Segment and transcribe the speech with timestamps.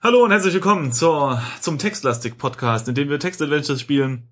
[0.00, 4.28] Hallo und herzlich willkommen zur, zum Textlastik-Podcast, in dem wir Text-Adventures spielen,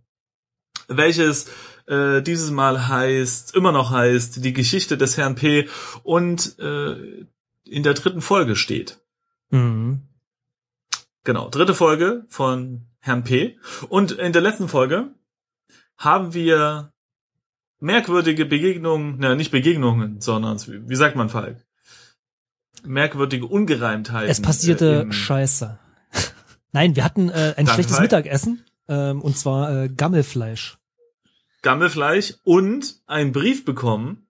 [0.87, 1.51] welches
[1.89, 5.69] äh, dieses Mal heißt, immer noch heißt, die Geschichte des Herrn P.
[6.05, 7.27] und äh,
[7.65, 9.01] in der dritten Folge steht.
[9.51, 10.03] Mhm.
[11.25, 13.59] Genau, dritte Folge von Herrn P.
[13.89, 15.17] Und in der letzten Folge
[15.99, 16.93] haben wir
[17.81, 21.66] merkwürdige Begegnungen, na, nicht Begegnungen, sondern, wie sagt man, Falk?
[22.85, 24.31] Merkwürdige Ungereimtheiten.
[24.31, 25.79] Es passierte äh, Scheiße.
[26.73, 28.11] Nein, wir hatten äh, ein schlechtes Falk.
[28.11, 30.79] Mittagessen ähm, und zwar äh, Gammelfleisch.
[31.63, 34.27] Gammelfleisch und einen Brief bekommen,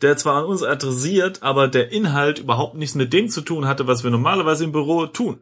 [0.00, 3.86] der zwar an uns adressiert, aber der Inhalt überhaupt nichts mit dem zu tun hatte,
[3.86, 5.40] was wir normalerweise im Büro tun.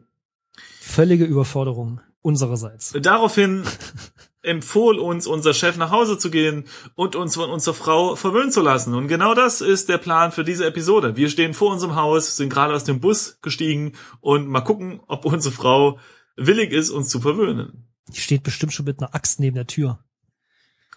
[0.79, 2.93] Völlige Überforderung unsererseits.
[2.99, 3.63] Daraufhin
[4.47, 6.65] empfohl uns unser Chef nach Hause zu gehen
[6.95, 8.93] und uns von unserer Frau verwöhnen zu lassen.
[8.93, 11.15] Und genau das ist der Plan für diese Episode.
[11.15, 15.25] Wir stehen vor unserem Haus, sind gerade aus dem Bus gestiegen und mal gucken, ob
[15.25, 15.99] unsere Frau
[16.35, 17.87] willig ist, uns zu verwöhnen.
[18.09, 19.99] Die steht bestimmt schon mit einer Axt neben der Tür.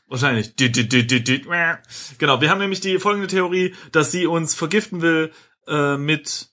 [0.07, 0.55] Wahrscheinlich.
[0.57, 5.33] Genau, wir haben nämlich die folgende Theorie, dass sie uns vergiften will
[5.67, 6.51] äh, mit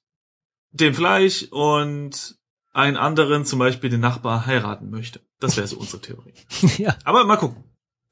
[0.72, 2.37] dem Fleisch und
[2.78, 5.20] einen anderen, zum Beispiel den Nachbar, heiraten möchte.
[5.40, 6.34] Das wäre so unsere Theorie.
[6.78, 7.64] ja, Aber mal gucken.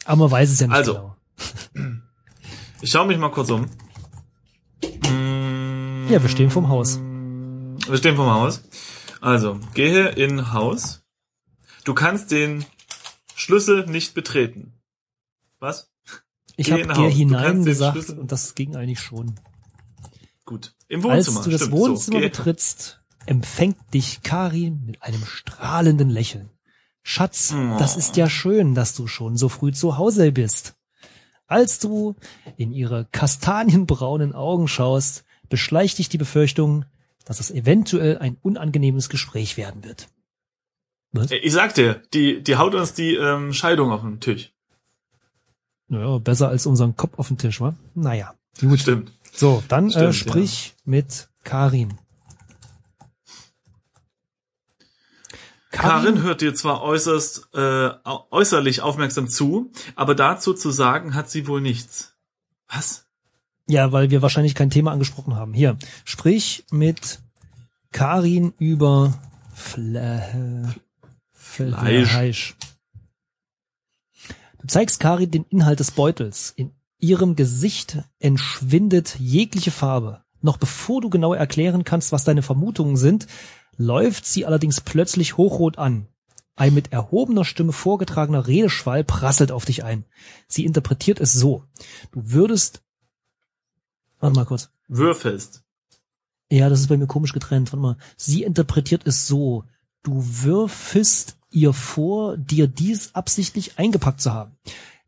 [0.05, 0.93] aber man weiß es ja nicht Also.
[0.93, 1.91] genau.
[2.81, 3.69] Ich schaue mich mal kurz um.
[5.09, 6.99] Mm, Ja, wir stehen vorm Haus.
[6.99, 8.63] Wir stehen vorm Haus.
[9.21, 11.03] Also, gehe in Haus.
[11.83, 12.65] Du kannst den
[13.35, 14.73] Schlüssel nicht betreten.
[15.59, 15.91] Was?
[16.57, 19.35] Ich habe dir hinein gesagt Schlüssel- und das ging eigentlich schon.
[20.45, 20.75] Gut.
[20.87, 21.43] Im Als Wohnzimmer.
[21.45, 21.73] du das stimmt.
[21.77, 26.49] Wohnzimmer so, betrittst, empfängt dich Karin mit einem strahlenden Lächeln.
[27.03, 30.75] Schatz, das ist ja schön, dass du schon so früh zu Hause bist.
[31.47, 32.15] Als du
[32.57, 36.85] in ihre kastanienbraunen Augen schaust, beschleicht dich die Befürchtung,
[37.23, 40.07] dass es eventuell ein unangenehmes Gespräch werden wird.
[41.11, 41.31] Was?
[41.31, 44.51] Ich sag dir, die, die haut uns die ähm, Scheidung auf den Tisch.
[45.87, 47.75] Naja, besser als unseren Kopf auf den Tisch, wa?
[47.93, 48.79] Naja, gut.
[48.79, 49.11] Stimmt.
[49.31, 51.99] So, dann äh, Stimmt, sprich mit Karin.
[55.75, 57.89] Karin hört dir zwar äußerst äh,
[58.31, 62.15] äußerlich aufmerksam zu, aber dazu zu sagen hat sie wohl nichts.
[62.67, 63.05] Was?
[63.67, 65.53] Ja, weil wir wahrscheinlich kein Thema angesprochen haben.
[65.53, 67.19] Hier, sprich mit
[67.91, 69.13] Karin über
[69.53, 70.73] Fle
[71.31, 72.09] Fleisch.
[72.11, 72.55] Fleisch.
[74.59, 76.53] Du zeigst Karin den Inhalt des Beutels.
[76.55, 80.23] In ihrem Gesicht entschwindet jegliche Farbe.
[80.41, 83.27] Noch bevor du genau erklären kannst, was deine Vermutungen sind,
[83.77, 86.07] läuft sie allerdings plötzlich hochrot an.
[86.55, 90.05] Ein mit erhobener Stimme vorgetragener Redeschwall prasselt auf dich ein.
[90.47, 91.63] Sie interpretiert es so.
[92.11, 92.85] Du würdest
[94.19, 94.69] Warte mal kurz.
[94.87, 95.63] Würfelst.
[96.49, 97.71] Ja, das ist bei mir komisch getrennt.
[97.71, 97.97] Warte mal.
[98.17, 99.65] Sie interpretiert es so.
[100.03, 104.57] Du würfest ihr vor, dir dies absichtlich eingepackt zu haben.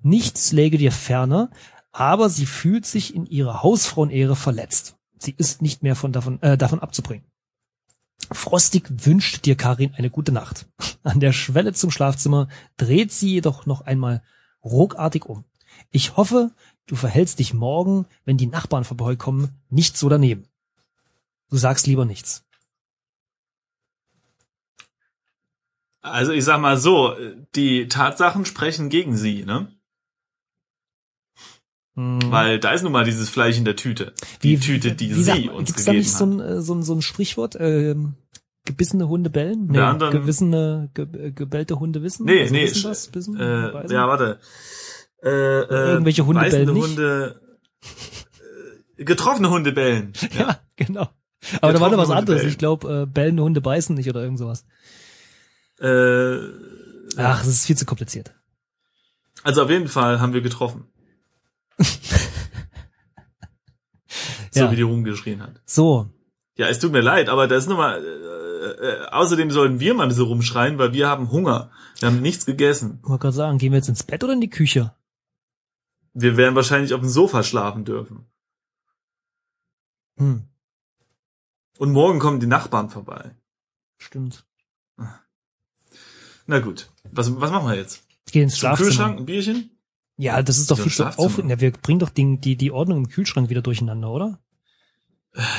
[0.01, 1.49] Nichts läge dir ferner,
[1.91, 4.97] aber sie fühlt sich in ihrer Hausfrauenehre verletzt.
[5.17, 7.25] Sie ist nicht mehr von davon, äh, davon abzubringen.
[8.31, 10.65] Frostig wünscht dir Karin eine gute Nacht.
[11.03, 14.21] An der Schwelle zum Schlafzimmer dreht sie jedoch noch einmal
[14.63, 15.45] ruckartig um.
[15.91, 16.51] Ich hoffe,
[16.87, 20.47] du verhältst dich morgen, wenn die Nachbarn vorbeikommen, nicht so daneben.
[21.49, 22.43] Du sagst lieber nichts.
[26.01, 27.15] Also ich sag mal so,
[27.55, 29.71] die Tatsachen sprechen gegen sie, ne?
[31.97, 32.19] Hm.
[32.31, 34.13] Weil da ist nun mal dieses Fleisch in der Tüte.
[34.43, 36.33] Die Tüte, die wie sagt sie man, uns gibt's da gegeben nicht so hat.
[36.33, 37.57] ein, äh, so ein, so ein Sprichwort?
[37.59, 38.13] Ähm,
[38.65, 39.73] gebissene Hunde bellen?
[39.73, 42.25] Der anderen- gewissene, ge, äh, gebellte Hunde wissen?
[42.25, 43.13] Nee, Also nee, wissen was?
[43.15, 44.39] Wissen, Äh, ja, warte.
[45.23, 45.63] Äh, äh,
[45.93, 46.83] Irgendwelche Hunde bellen nicht?
[46.87, 47.41] Hunde,
[48.97, 50.13] äh, getroffene Hunde bellen.
[50.37, 50.59] ja.
[50.75, 51.09] genau.
[51.61, 52.41] Aber da war noch was anderes.
[52.41, 52.51] bellen.
[52.51, 54.65] Ich glaube, äh, bellende Hunde beißen nicht oder irgend sowas.
[55.79, 56.37] Äh,
[57.17, 58.33] Ach, es ist viel zu kompliziert.
[59.43, 60.85] also auf jeden Fall haben wir getroffen.
[64.51, 64.71] so Ja.
[64.71, 65.61] wie die rumgeschrien hat.
[65.65, 66.09] So,
[66.57, 68.03] Ja, es tut mir leid, aber das ist nochmal.
[68.03, 68.07] Äh,
[68.87, 71.71] äh, außerdem sollten wir mal so rumschreien, weil wir haben Hunger.
[71.99, 72.99] Wir haben nichts gegessen.
[73.03, 74.95] ich wollte gerade sagen, gehen wir jetzt ins Bett oder in die Küche?
[76.13, 78.25] Wir werden wahrscheinlich auf dem Sofa schlafen dürfen.
[80.17, 80.47] Hm,
[81.77, 83.35] Und morgen kommen die Nachbarn vorbei.
[83.99, 84.43] stimmt.
[86.47, 86.89] Na gut.
[87.11, 88.03] Was, was machen wir jetzt?
[88.25, 88.87] Ich gehe ins Zum Schlafzimmer.
[88.89, 89.76] Kühlschrank, ein Bierchen?
[90.17, 91.51] Ja, das ist doch So ein viel zu aufregend.
[91.51, 94.39] Ja, wir bringen doch den, die, die Ordnung im Kühlschrank wieder durcheinander, oder?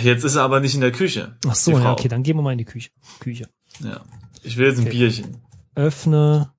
[0.03, 1.37] Jetzt ist er aber nicht in der Küche.
[1.47, 2.91] Ach so, Die ja, okay, dann gehen wir mal in die Küche.
[3.21, 3.49] Küche.
[3.79, 4.01] Ja.
[4.43, 4.97] Ich will jetzt ein Okay.
[4.97, 5.37] Bierchen.
[5.77, 6.53] Öffne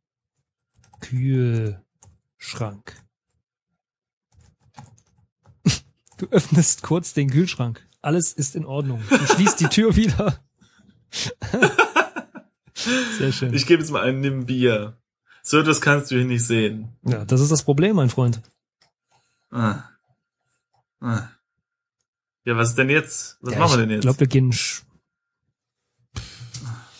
[1.02, 2.96] Kühlschrank.
[6.18, 7.86] Du öffnest kurz den Kühlschrank.
[8.02, 9.02] Alles ist in Ordnung.
[9.10, 10.38] Du schließt die Tür wieder.
[13.18, 13.54] Sehr schön.
[13.54, 14.98] Ich gebe jetzt mal einen nimm Bier.
[15.50, 16.90] So etwas kannst du hier nicht sehen.
[17.02, 18.40] ja, das ist das Problem, mein Freund.
[19.50, 19.80] Ah.
[21.02, 21.24] Ah.
[22.46, 23.40] Ja, was ist denn jetzt?
[23.42, 24.02] Was ja, machen wir ich denn jetzt?
[24.04, 24.84] glaube, wir gehen sch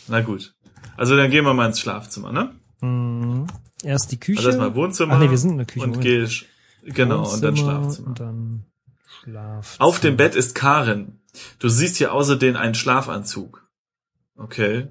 [0.08, 0.56] Na gut.
[0.98, 2.56] Also dann gehen wir mal ins Schlafzimmer, ne?
[2.82, 3.46] Mhm.
[3.84, 4.40] erst die Küche.
[4.40, 5.14] Also erstmal Wohnzimmer.
[5.14, 5.84] Ach nee, wir sind in der Küche.
[5.86, 6.04] und Moment.
[6.06, 6.46] geh sch-
[6.86, 8.08] genau und dann Schlafzimmer.
[8.08, 8.66] Und dann
[9.22, 9.86] Schlafzimmer.
[9.86, 11.20] Auf dem Bett ist Karin.
[11.60, 13.70] Du siehst hier außerdem einen Schlafanzug.
[14.36, 14.88] Okay.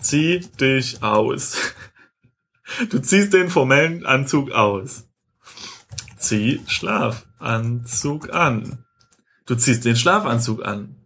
[0.00, 1.56] Zieh dich aus.
[2.88, 5.08] Du ziehst den formellen Anzug aus.
[6.16, 8.84] Zieh Schlafanzug an.
[9.46, 10.96] Du ziehst den Schlafanzug an.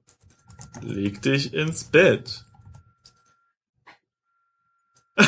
[0.83, 2.45] Leg dich ins Bett.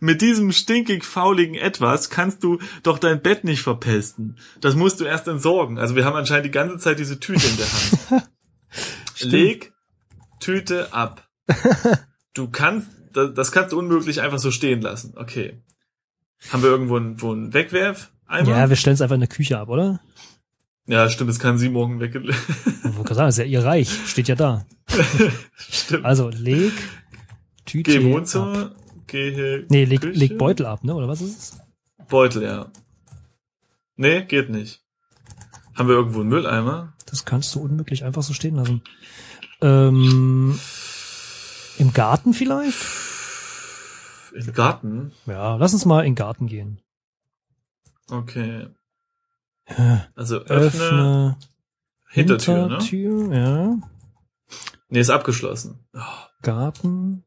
[0.00, 4.38] Mit diesem stinkig fauligen Etwas kannst du doch dein Bett nicht verpesten.
[4.60, 5.78] Das musst du erst entsorgen.
[5.78, 8.28] Also wir haben anscheinend die ganze Zeit diese Tüte in der Hand.
[9.20, 9.72] Leg
[10.38, 11.28] Tüte ab.
[12.32, 15.14] Du kannst, das, das kannst du unmöglich einfach so stehen lassen.
[15.16, 15.58] Okay.
[16.50, 18.10] Haben wir irgendwo einen, wo einen Wegwerf?
[18.30, 20.00] Ja, wir stellen es einfach in der Küche ab, oder?
[20.86, 22.14] ja, stimmt, das kann sie morgen weg.
[22.14, 24.66] Ich wollte sagen, ist ja ihr Reich, steht ja da.
[25.56, 26.04] stimmt.
[26.04, 26.72] Also leg
[27.64, 28.12] Tüte Geh ab.
[28.12, 28.74] Wohnzimmer,
[29.06, 30.18] geh Nee, leg, Küche.
[30.18, 30.94] leg Beutel ab, ne?
[30.94, 31.60] Oder was ist es?
[32.08, 32.72] Beutel, ja.
[33.96, 34.82] Nee, geht nicht.
[35.74, 36.94] Haben wir irgendwo einen Mülleimer?
[37.06, 38.82] Das kannst du unmöglich einfach so stehen lassen.
[39.60, 40.58] Ähm,
[41.80, 42.76] Im Garten vielleicht?
[44.34, 45.12] Im Garten?
[45.24, 46.80] Ja, lass uns mal in den Garten gehen.
[48.10, 48.68] Okay.
[49.64, 51.38] Äh, Also öffne, Öffne
[52.10, 52.62] Hintertür, ne?
[52.78, 53.76] Hintertür, ja.
[54.90, 55.86] Nee, ist abgeschlossen.
[55.94, 56.00] Oh,
[56.42, 57.24] Garten.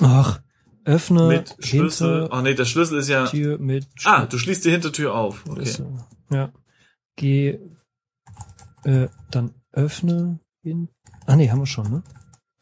[0.00, 0.40] Ach,
[0.84, 2.28] öffne mit Schlüssel.
[2.32, 3.28] Oh nee, der Schlüssel ist ja.
[3.28, 5.44] Hintertür mit Ah, du schließt die Hintertür auf.
[5.46, 5.56] Okay.
[5.60, 5.98] Schlüssel.
[6.30, 6.52] Ja.
[7.16, 7.58] Geh,
[8.84, 10.88] äh, dann öffne hin.
[11.26, 12.02] Ah nee, haben wir schon, ne?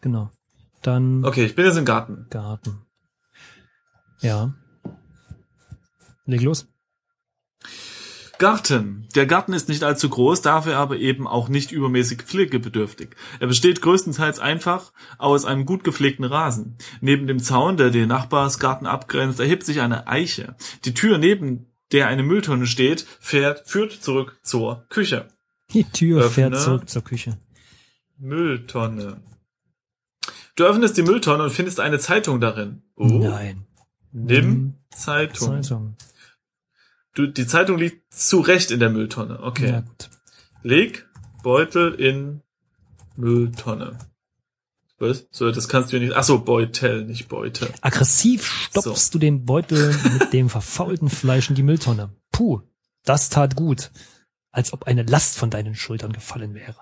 [0.00, 0.30] Genau.
[0.82, 2.26] Dann Okay, ich bin jetzt im Garten.
[2.31, 2.82] Garten.
[4.20, 4.55] Ja.
[6.26, 6.69] Leg los.
[8.38, 9.06] Garten.
[9.14, 13.11] Der Garten ist nicht allzu groß, dafür aber eben auch nicht übermäßig pflegebedürftig.
[13.38, 16.76] Er besteht größtenteils einfach aus einem gut gepflegten Rasen.
[17.00, 20.56] Neben dem Zaun, der den Nachbarsgarten abgrenzt, erhebt sich eine Eiche.
[20.84, 25.29] Die Tür neben der eine Mülltonne steht, fährt, führt zurück zur Küche.
[25.73, 26.50] Die Tür Öffne.
[26.50, 27.38] fährt zurück zur Küche.
[28.19, 29.20] Mülltonne.
[30.56, 32.82] Du öffnest die Mülltonne und findest eine Zeitung darin.
[32.96, 33.06] Oh.
[33.06, 33.66] Nein.
[34.12, 35.62] Nimm Zeitung.
[35.62, 35.96] Zeitung.
[37.14, 39.43] Du, die Zeitung liegt zu Recht in der Mülltonne.
[39.43, 39.70] Okay.
[39.70, 40.10] Ja, gut.
[40.62, 41.08] Leg
[41.43, 42.43] Beutel in
[43.16, 43.99] Mülltonne.
[44.99, 45.26] Was?
[45.31, 46.16] So, das kannst du ja nicht.
[46.16, 47.69] Ach so, Beutel, nicht Beute.
[47.81, 52.10] Aggressiv stopfst du den Beutel mit dem verfaulten Fleisch in die Mülltonne.
[52.31, 52.60] Puh,
[53.05, 53.90] das tat gut.
[54.52, 56.76] Als ob eine Last von deinen Schultern gefallen wäre.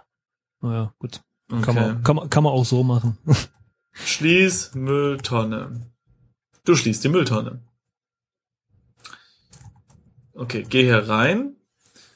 [0.61, 1.23] Naja, gut.
[1.51, 1.63] Okay.
[1.63, 3.17] Kann, man, kann, man, kann man auch so machen.
[3.93, 5.93] Schließ Mülltonne.
[6.65, 7.63] Du schließt die Mülltonne.
[10.33, 11.57] Okay, geh hier rein.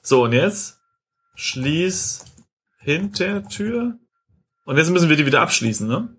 [0.03, 0.79] So, und jetzt
[1.35, 2.25] schließ
[2.79, 3.99] Hintertür.
[4.65, 6.17] Und jetzt müssen wir die wieder abschließen, ne?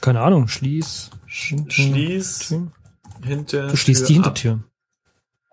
[0.00, 1.10] Keine Ahnung, schließ.
[1.26, 2.72] Hinter- Schließ Tür.
[3.22, 3.68] Hintertür.
[3.68, 4.24] Du schließt die ab.
[4.38, 4.64] Hintertür.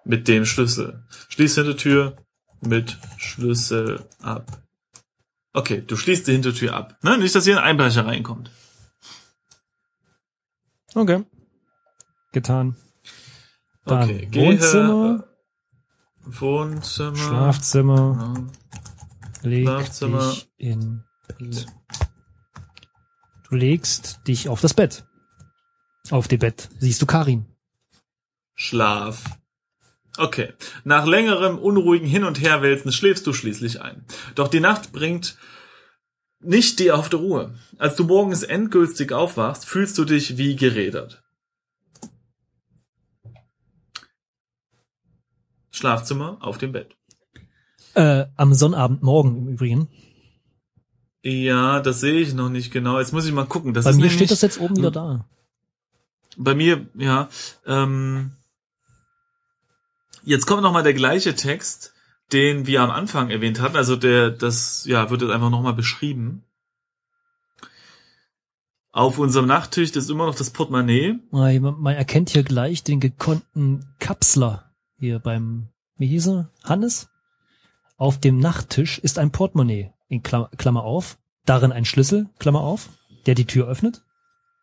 [0.05, 1.05] Mit dem Schlüssel.
[1.29, 2.15] Schließ Hintertür
[2.61, 4.63] mit Schlüssel ab.
[5.53, 6.97] Okay, du schließt die Hintertür ab.
[7.03, 7.17] Ne?
[7.17, 8.49] Nicht, dass hier ein Einbrecher reinkommt.
[10.95, 11.23] Okay.
[12.31, 12.75] Getan.
[13.85, 15.23] Dann Okay, gehe, Wohnzimmer,
[16.25, 17.15] Wohnzimmer.
[17.15, 18.35] Schlafzimmer,
[19.43, 19.49] Ja.
[19.49, 20.29] leg Schlafzimmer.
[20.31, 21.65] dich in Bett.
[23.49, 25.05] Du legst dich auf das Bett.
[26.09, 27.45] Auf dem Bett siehst du Karin.
[28.55, 29.23] Schlaf.
[30.17, 30.53] Okay.
[30.83, 34.03] Nach längerem unruhigen Hin- und Herwälzen schläfst du schließlich ein.
[34.35, 35.37] Doch die Nacht bringt
[36.39, 37.55] nicht die auf der Ruhe.
[37.77, 41.23] Als du morgens endgültig aufwachst, fühlst du dich wie gerädert.
[45.71, 46.95] Schlafzimmer auf dem Bett.
[47.93, 49.89] Äh, am Sonnabendmorgen im Übrigen.
[51.23, 52.99] Ja, das sehe ich noch nicht genau.
[52.99, 53.73] Jetzt muss ich mal gucken.
[53.73, 55.25] Das Bei ist mir nämlich, steht das jetzt oben wieder da.
[56.37, 57.29] Bei mir, ja.
[57.65, 58.31] Ähm,
[60.23, 61.93] jetzt kommt noch mal der gleiche Text,
[62.33, 63.77] den wir am Anfang erwähnt hatten.
[63.77, 66.43] Also der, das, ja, wird jetzt einfach noch mal beschrieben.
[68.91, 71.19] Auf unserem Nachttisch ist immer noch das Portemonnaie.
[71.31, 75.67] Man man erkennt hier gleich den gekonnten Kapsler hier beim,
[75.97, 76.49] wie hieß er?
[76.63, 77.09] Hannes?
[77.97, 82.89] Auf dem Nachttisch ist ein Portemonnaie, in Klammer, Klammer auf, darin ein Schlüssel, Klammer auf,
[83.25, 84.03] der die Tür öffnet,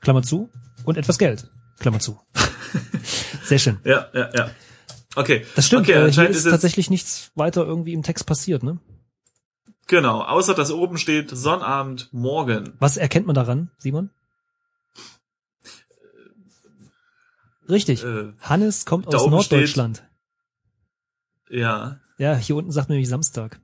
[0.00, 0.50] Klammer zu,
[0.84, 2.20] und etwas Geld, Klammer zu.
[3.44, 3.78] Sehr schön.
[3.84, 4.50] Ja, ja, ja.
[5.16, 5.46] Okay.
[5.54, 8.62] Das stimmt, Okay, äh, hier anscheinend ist ist tatsächlich nichts weiter irgendwie im Text passiert,
[8.62, 8.78] ne?
[9.86, 10.22] Genau.
[10.22, 12.74] Außer dass oben steht Sonnabend morgen.
[12.78, 14.10] Was erkennt man daran, Simon?
[17.68, 18.04] Richtig.
[18.04, 20.04] Äh, Hannes kommt aus oben steht- Norddeutschland.
[21.50, 22.00] ja.
[22.16, 23.58] Ja, hier unten sagt man nämlich Samstag.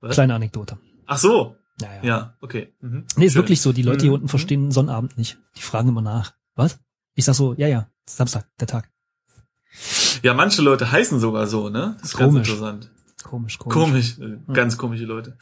[0.00, 0.12] Was?
[0.14, 0.76] Kleine Anekdote.
[1.06, 1.56] Ach so.
[1.80, 2.36] Ja, ja.
[2.42, 2.74] Okay.
[2.80, 3.06] Mhm.
[3.16, 3.42] Nee, ist Schön.
[3.42, 3.72] wirklich so.
[3.72, 4.14] Die Leute hier Mhm.
[4.16, 5.38] unten verstehen Sonnabend nicht.
[5.56, 6.34] Die fragen immer nach.
[6.54, 6.78] Was?
[7.14, 8.90] Ich sag so, ja, ja, Samstag, der Tag.
[10.22, 11.96] Ja, manche Leute heißen sogar so, ne?
[12.00, 12.34] Das ist Komisch.
[12.34, 12.90] ganz interessant.
[13.22, 13.74] Komisch, komisch.
[13.74, 15.38] Komisch, äh, ganz komische Leute.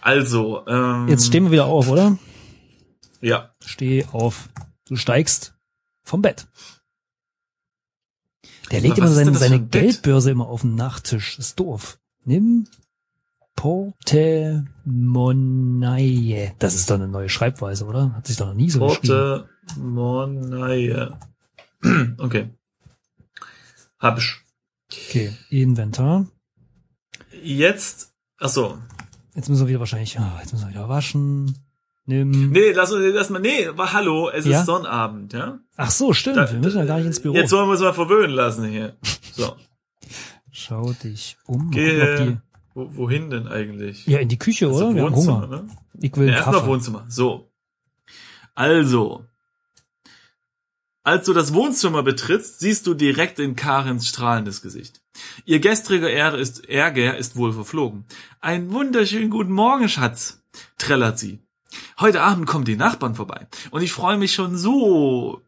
[0.00, 2.16] Also, ähm, Jetzt stehen wir wieder auf, oder?
[3.20, 4.48] Ja, Steh auf.
[4.86, 5.54] Du steigst
[6.02, 6.46] vom Bett.
[8.70, 9.72] Der legt immer seine, seine Bett?
[9.72, 11.36] Geldbörse immer auf den Nachttisch.
[11.36, 11.98] Das ist doof.
[12.24, 12.66] Nimm
[13.56, 16.52] Portemonnaie.
[16.58, 18.14] Das ist doch eine neue Schreibweise, oder?
[18.14, 19.44] Hat sich doch noch nie so geschrieben.
[19.74, 21.08] Portemonnaie.
[22.18, 22.50] Okay.
[23.98, 24.36] Hab ich.
[24.92, 26.26] Okay, Inventar.
[27.42, 28.78] Jetzt, ach so.
[29.34, 31.56] Jetzt müssen wir wieder wahrscheinlich, ah, jetzt müssen wir wieder waschen.
[32.04, 32.50] Nimm.
[32.50, 34.60] Nee, lass uns erstmal, nee, war, hallo, es Ja?
[34.60, 35.60] ist Sonnabend, ja?
[35.76, 36.36] Ach so, stimmt.
[36.36, 37.34] Da- wir müssen ja gar nicht ins Büro.
[37.34, 38.96] Jetzt wollen wir uns mal verwöhnen lassen hier.
[39.32, 39.56] So,
[40.52, 41.68] Schau dich um.
[41.70, 42.36] Ob
[42.74, 44.06] Wo, wohin denn eigentlich?
[44.06, 44.94] ja, in die Küche, Also oder?
[44.96, 45.62] Wir haben Wohnzimmer, Hunger.
[45.62, 45.68] ne?
[46.00, 46.66] Ich will Ja, erstmal.
[46.66, 47.06] Wohnzimmer.
[47.08, 47.50] So.
[48.54, 49.24] Also.
[51.02, 55.00] Als du das Wohnzimmer betrittst, siehst du direkt in Karens strahlendes Gesicht.
[55.46, 58.04] Ihr gestriger Ärger ist, Ärger ist wohl verflogen.
[58.40, 60.42] Einen wunderschönen guten Morgen, Schatz,
[60.76, 61.38] trällert sie.
[61.98, 65.40] Heute Abend kommen die Nachbarn vorbei und ich freue mich schon so.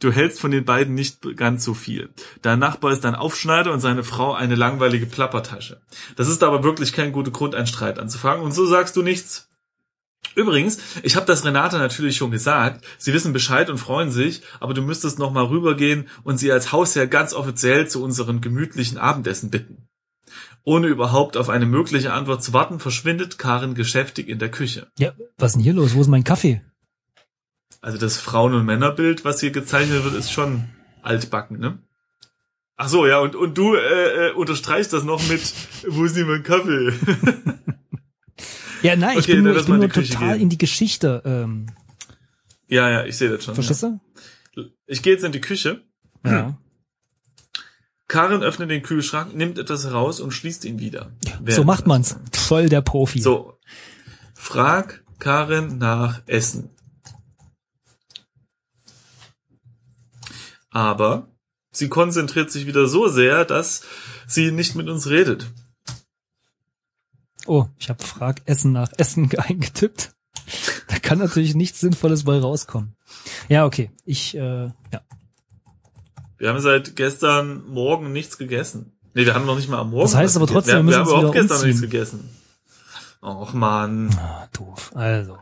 [0.00, 2.10] Du hältst von den beiden nicht ganz so viel.
[2.42, 5.80] Dein Nachbar ist ein Aufschneider und seine Frau eine langweilige Plappertasche.
[6.16, 9.48] Das ist aber wirklich kein guter Grund, einen Streit anzufangen und so sagst du nichts.
[10.36, 12.84] Übrigens, ich habe das Renate natürlich schon gesagt.
[12.98, 16.72] Sie wissen Bescheid und freuen sich, aber du müsstest noch mal rübergehen und sie als
[16.72, 19.88] Hausherr ganz offiziell zu unseren gemütlichen Abendessen bitten.
[20.62, 24.88] Ohne überhaupt auf eine mögliche Antwort zu warten, verschwindet Karin geschäftig in der Küche.
[24.98, 25.94] Ja, was ist denn hier los?
[25.94, 26.60] Wo ist mein Kaffee?
[27.80, 30.64] Also das Frauen- und Männerbild, was hier gezeichnet wird, ist schon
[31.00, 31.78] altbacken, ne?
[32.76, 35.54] Ach so, ja, und, und du äh, äh, unterstreichst das noch mit,
[35.88, 36.92] wo ist denn mein Kaffee?
[38.82, 40.42] Ja, nein, ich Okay, bin dann nur, ich bin in nur total gehen.
[40.42, 41.22] in die Geschichte.
[41.24, 41.66] Ähm,
[42.68, 43.54] ja, ja, ich sehe das schon.
[43.54, 44.00] verstehst du?
[44.56, 44.64] Ja.
[44.86, 45.82] Ich gehe jetzt in die Küche.
[46.24, 46.56] Ja.
[48.08, 51.10] Karin öffnet den Kühlschrank, nimmt etwas heraus und schließt ihn wieder.
[51.48, 52.16] So macht man's.
[52.32, 53.20] Voll der Profi.
[53.20, 53.58] So.
[54.34, 56.70] Frag Karin nach Essen.
[60.70, 61.28] Aber
[61.72, 63.82] sie konzentriert sich wieder so sehr, dass
[64.26, 65.46] sie nicht mit uns redet.
[67.46, 70.14] Oh, ich habe Frag Essen nach Essen eingetippt.
[70.88, 72.96] Da kann natürlich nichts Sinnvolles bei rauskommen.
[73.48, 73.90] Ja, okay.
[74.04, 75.00] Ich, äh, ja.
[76.38, 78.92] Wir haben seit gestern Morgen nichts gegessen.
[79.14, 80.02] Nee, wir haben noch nicht mal am Morgen.
[80.02, 81.90] Das heißt aber trotzdem, wir wir, müssen wir haben überhaupt gestern noch nichts umziehen.
[81.90, 82.28] gegessen.
[83.22, 84.10] Och man.
[84.18, 84.92] Ah, doof.
[84.94, 85.38] Also.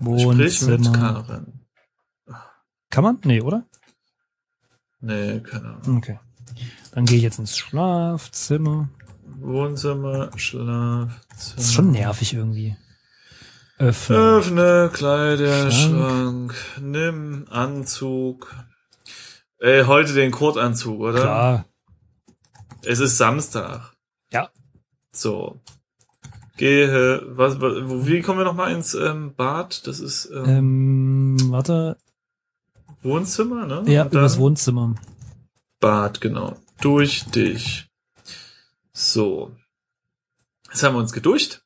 [0.00, 0.92] Sprich mit.
[0.92, 1.60] Karin.
[2.90, 3.18] Kann man?
[3.24, 3.64] Nee, oder?
[5.00, 5.96] Nee, keine Ahnung.
[5.98, 6.18] Okay.
[6.92, 8.88] Dann gehe ich jetzt ins Schlafzimmer.
[9.40, 11.10] Wohnzimmer, Schlafzimmer.
[11.30, 12.76] Das ist schon nervig irgendwie.
[13.78, 14.18] Öffnen.
[14.18, 18.54] Öffne Kleiderschrank, nimm Anzug.
[19.58, 21.20] Ey, heute den Kurtanzug, oder?
[21.20, 21.64] Klar.
[22.84, 23.92] Es ist Samstag.
[24.32, 24.50] Ja.
[25.12, 25.60] So.
[26.56, 29.86] Gehe, was, was wo, wie kommen wir nochmal ins ähm, Bad?
[29.86, 31.96] Das ist ähm, Ähm, warte.
[33.02, 33.82] Wohnzimmer, ne?
[33.86, 34.94] Ja, übers Wohnzimmer.
[35.80, 36.56] Bad, genau.
[36.80, 37.88] Durch dich.
[38.92, 39.54] So.
[40.70, 41.60] Jetzt haben wir uns geduscht.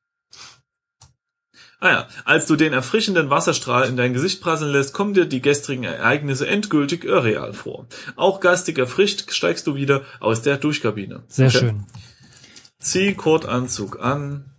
[1.78, 5.42] Ah ja, als du den erfrischenden Wasserstrahl in dein Gesicht prasseln lässt, kommen dir die
[5.42, 7.86] gestrigen Ereignisse endgültig irreal vor.
[8.16, 11.24] Auch gastig erfrischt steigst du wieder aus der Duschkabine.
[11.28, 11.58] Sehr Okay.
[11.58, 11.86] schön.
[12.78, 14.50] Zieh Kurtanzug an.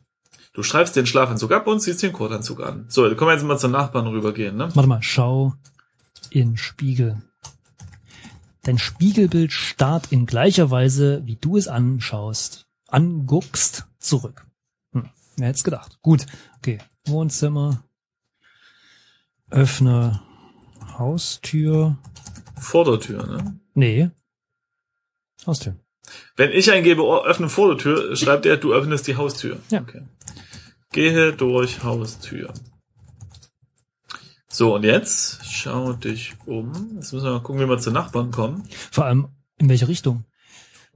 [0.54, 2.86] Du schreibst den Schlafanzug ab und ziehst den Kurtanzug an.
[2.88, 4.70] So, dann können wir jetzt mal zum Nachbarn rübergehen, ne?
[4.76, 5.54] Warte mal, schau
[6.30, 7.22] in Spiegel.
[8.68, 14.46] Dein Spiegelbild starrt in gleicher Weise, wie du es anschaust, anguckst, zurück.
[14.92, 16.00] Hm, wer hätte gedacht?
[16.02, 16.26] Gut,
[16.58, 16.80] okay.
[17.06, 17.86] Wohnzimmer.
[19.50, 20.22] Öffne
[20.98, 21.98] Haustür.
[22.60, 23.58] Vordertür, ne?
[23.74, 24.10] Nee.
[25.46, 25.78] Haustür.
[26.36, 29.62] Wenn ich eingebe, öffne Vordertür, schreibt er, du öffnest die Haustür.
[29.70, 29.80] Ja.
[29.80, 30.02] Okay.
[30.92, 32.54] Gehe durch Haustür.
[34.58, 36.72] So, und jetzt schau dich um.
[36.96, 38.64] Jetzt müssen wir mal gucken, wie wir zu Nachbarn kommen.
[38.90, 40.26] Vor allem, in welche Richtung?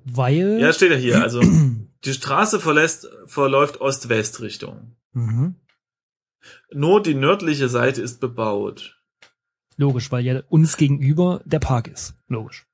[0.03, 0.57] Weil.
[0.59, 1.21] Ja, steht ja hier.
[1.21, 1.41] Also,
[2.03, 4.95] die Straße verlässt, verläuft Ost-West-Richtung.
[5.13, 5.57] mhm.
[6.73, 8.99] Nur die nördliche Seite ist bebaut.
[9.77, 12.15] Logisch, weil ja uns gegenüber der Park ist.
[12.29, 12.65] Logisch.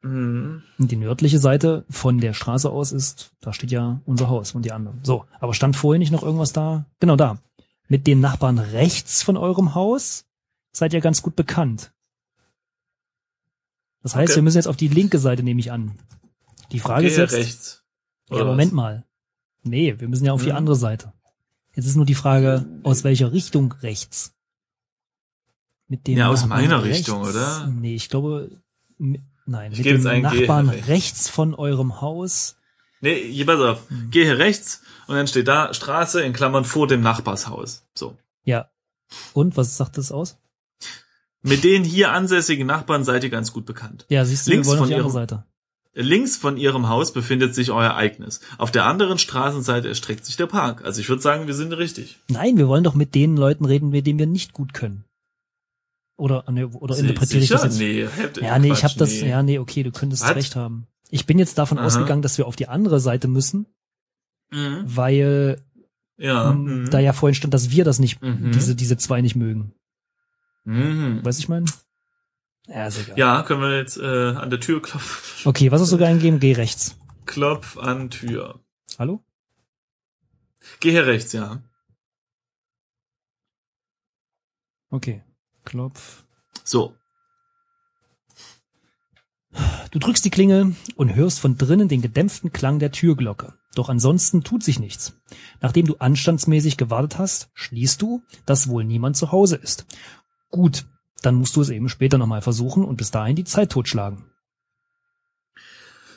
[0.00, 0.62] Mhm.
[0.78, 4.64] Und die nördliche Seite von der Straße aus ist, da steht ja unser Haus und
[4.64, 5.00] die anderen.
[5.02, 6.86] So, aber stand vorher nicht noch irgendwas da?
[6.98, 7.38] Genau da.
[7.90, 10.24] Mit den Nachbarn rechts von eurem Haus
[10.72, 11.92] seid ihr ganz gut bekannt.
[14.02, 14.36] Das heißt, Okay.
[14.36, 15.98] wir müssen jetzt auf die linke Seite, nehme ich an.
[16.70, 17.84] Die Frage ist Gehe jetzt, rechts.
[18.30, 18.76] ja, Moment was?
[18.76, 19.04] mal.
[19.64, 20.56] Nee, wir müssen ja auf die Mhm.
[20.56, 21.12] andere Seite.
[21.74, 24.34] Jetzt ist nur die Frage, aus welcher Richtung rechts?
[25.88, 26.98] Mit dem Ja, aus Nachbarn meiner rechts?
[26.98, 27.66] Richtung, oder?
[27.66, 28.62] Nee, ich glaube,
[29.46, 30.88] nein, Ich mit dem Nachbarn rechts.
[30.88, 32.56] rechts von eurem Haus.
[33.00, 33.88] Nee, hier, pass auf.
[33.88, 34.08] Hm.
[34.10, 37.82] Geh hier rechts und dann steht da Straße in Klammern vor dem Nachbarshaus.
[37.94, 38.16] So.
[38.44, 38.70] Ja.
[39.32, 40.38] Und, was sagt das aus?
[41.42, 44.04] Mit den hier ansässigen Nachbarn seid ihr ganz gut bekannt.
[44.10, 45.44] Ja, siehst du, Links wir wollen auf von die ihrem- Seite.
[45.92, 48.40] Links von ihrem Haus befindet sich euer eigenes.
[48.58, 50.84] Auf der anderen Straßenseite erstreckt sich der Park.
[50.84, 52.20] Also ich würde sagen, wir sind richtig.
[52.28, 55.04] Nein, wir wollen doch mit den Leuten reden, mit denen wir nicht gut können.
[56.16, 57.78] Oder, nee, oder Si- interpretiere ich das jetzt?
[57.78, 58.06] Nee,
[58.40, 59.30] Ja, nee, ich Quatsch, habe das, nee.
[59.30, 60.34] ja, nee, okay, du könntest Was?
[60.36, 60.86] recht haben.
[61.10, 61.86] Ich bin jetzt davon Aha.
[61.86, 63.66] ausgegangen, dass wir auf die andere Seite müssen,
[64.50, 64.82] Mhm.
[64.84, 65.62] weil
[66.16, 66.50] Ja.
[66.50, 66.90] m, Mhm.
[66.90, 68.52] da ja vorhin stand, dass wir das nicht, Mhm.
[68.52, 69.74] diese, diese zwei nicht mögen.
[70.64, 71.24] Mhm.
[71.24, 71.66] Weißt du, ich meine?
[72.66, 73.18] Ja, ist egal.
[73.18, 75.48] Ja, können wir jetzt äh, an der Tür klopfen.
[75.48, 76.38] Okay, was hast du da eingegeben?
[76.38, 76.96] Geh rechts.
[77.26, 78.60] Klopf an Tür.
[78.98, 79.24] Hallo?
[80.80, 81.62] Geh hier rechts, ja.
[84.90, 85.22] Okay.
[85.64, 86.24] Klopf.
[86.64, 86.94] So.
[89.90, 93.54] Du drückst die Klingel und hörst von drinnen den gedämpften Klang der Türglocke.
[93.74, 95.14] Doch ansonsten tut sich nichts.
[95.60, 99.86] Nachdem du anstandsmäßig gewartet hast, schließt du, dass wohl niemand zu Hause ist.
[100.50, 100.86] Gut,
[101.22, 104.24] dann musst du es eben später nochmal versuchen und bis dahin die Zeit totschlagen.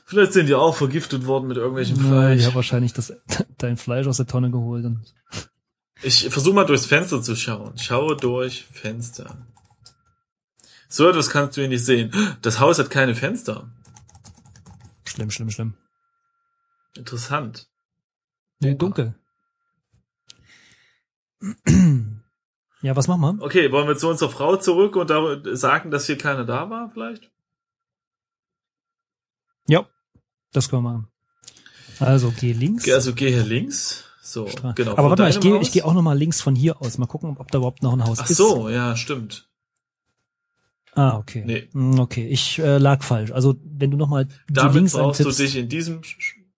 [0.05, 2.39] Vielleicht sind die auch vergiftet worden mit irgendwelchem Ja, Fleisch.
[2.41, 3.13] Ich habe wahrscheinlich das,
[3.57, 4.85] dein Fleisch aus der Tonne geholt.
[4.85, 5.01] Und
[6.01, 7.77] Ich versuche mal durchs Fenster zu schauen.
[7.77, 9.47] Schaue durch Fenster.
[10.93, 12.13] So etwas kannst du hier nicht sehen.
[12.43, 13.67] Das Haus hat keine Fenster.
[15.07, 15.73] schlimm, schlimm, schlimm.
[16.95, 17.67] Interessant.
[18.59, 19.15] Nee, dunkel.
[22.83, 23.43] Ja, was machen wir?
[23.43, 26.91] Okay, wollen wir zu unserer Frau zurück und da sagen, dass hier keiner da war,
[26.91, 27.31] vielleicht?
[29.67, 29.87] Ja,
[30.51, 31.07] das können wir machen.
[31.99, 32.87] Also geh links.
[32.87, 34.05] Also geh hier links.
[34.21, 34.91] So, Stra- genau.
[34.95, 36.99] Aber warte mal, ich gehe geh auch noch mal links von hier aus.
[36.99, 38.37] Mal gucken, ob da überhaupt noch ein Haus Ach ist.
[38.37, 39.49] so, ja, stimmt.
[40.95, 41.43] Ah, okay.
[41.45, 41.69] Nee.
[41.71, 43.31] Hm, Okay, ich äh, lag falsch.
[43.31, 46.01] Also wenn du noch mal die Damit links brauchst du dich in diesem,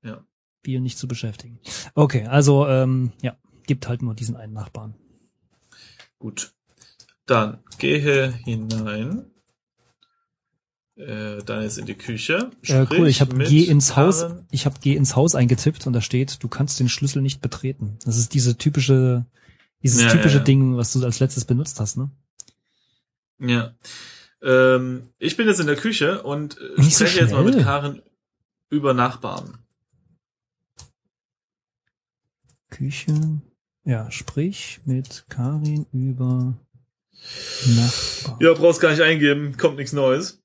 [0.03, 0.23] ja.
[0.59, 1.59] Spiel nicht zu beschäftigen.
[1.93, 4.95] Okay, also ähm, ja, gibt halt nur diesen einen Nachbarn.
[6.19, 6.53] Gut.
[7.25, 9.25] Dann gehe hinein.
[10.97, 12.51] Äh, dann ist in die Küche.
[12.63, 14.47] Äh, cool, ich habe geh ins Haus, Karen.
[14.51, 17.97] ich habe geh ins Haus eingetippt und da steht, du kannst den Schlüssel nicht betreten.
[18.05, 19.25] Das ist diese typische
[19.83, 20.43] dieses Ja, typische ja.
[20.43, 22.09] Ding, was du als letztes benutzt hast, ne?
[23.39, 23.75] Ja.
[24.45, 27.63] Ähm, ich bin jetzt in der Küche und äh, Nicht so spreche jetzt mal mit
[27.63, 28.01] Karen
[28.69, 29.57] über Nachbarn.
[32.69, 33.41] Küche.
[33.83, 36.53] Ja, sprich mit Karin über
[37.65, 38.37] Nachbarn.
[38.39, 40.43] Ja, brauchst gar nicht eingeben, kommt nichts Neues.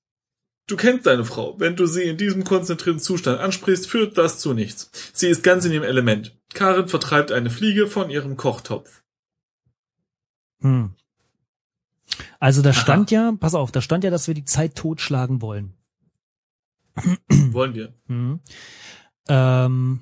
[0.66, 1.58] Du kennst deine Frau.
[1.58, 4.90] Wenn du sie in diesem konzentrierten Zustand ansprichst, führt das zu nichts.
[5.12, 6.38] Sie ist ganz in ihrem Element.
[6.54, 9.02] Karen vertreibt eine Fliege von ihrem Kochtopf.
[10.60, 10.94] Hm.
[12.38, 12.78] Also da Aha.
[12.80, 15.74] stand ja, pass auf, da stand ja, dass wir die Zeit totschlagen wollen.
[17.52, 17.92] Wollen wir?
[18.08, 18.40] Mhm.
[19.28, 20.00] Ähm,